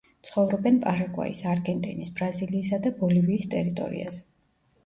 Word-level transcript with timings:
ცხოვრობენ 0.27 0.79
პარაგვაის, 0.85 1.41
არგენტინის, 1.51 2.09
ბრაზილიისა 2.21 2.81
და 2.87 2.93
ბოლივიის 3.03 3.49
ტერიტორიაზე. 3.53 4.27